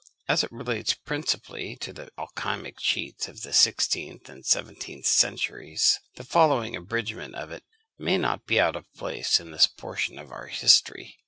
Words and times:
As 0.27 0.43
it 0.43 0.51
relates 0.51 0.95
principally 0.95 1.75
to 1.75 1.93
the 1.93 2.09
alchymic 2.17 2.79
cheats 2.79 3.27
of 3.27 3.43
the 3.43 3.53
sixteenth 3.53 4.27
and 4.29 4.43
seventeenth 4.43 5.05
centuries, 5.05 5.99
the 6.15 6.23
following 6.23 6.75
abridgment 6.75 7.35
of 7.35 7.51
it 7.51 7.63
may 7.99 8.17
not 8.17 8.47
be 8.47 8.59
out 8.59 8.75
of 8.75 8.91
place 8.95 9.39
in 9.39 9.51
this 9.51 9.67
portion 9.67 10.17
of 10.17 10.31
our 10.31 10.47
history. 10.47 11.19